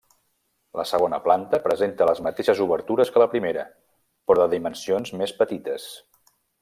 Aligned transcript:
La 0.79 0.85
segona 0.91 1.17
planta 1.25 1.59
presenta 1.65 2.07
les 2.09 2.21
mateixes 2.27 2.63
obertures 2.65 3.13
que 3.17 3.23
la 3.25 3.29
primera, 3.35 3.67
però 4.33 4.41
de 4.47 4.51
dimensions 4.57 5.15
més 5.23 5.35
petites. 5.43 5.87